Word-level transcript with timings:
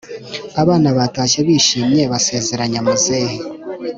abana 0.61 0.89
batashye 0.97 1.39
bishimye 1.47 2.01
basezeranya 2.11 2.79
muzehe 2.87 3.37